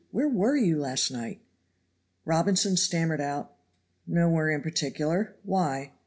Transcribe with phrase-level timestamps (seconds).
[0.09, 1.41] "Where were you last night?"
[2.25, 3.53] Robinson stammered out,
[4.07, 5.35] "Nowhere in particular.
[5.43, 5.91] Why?"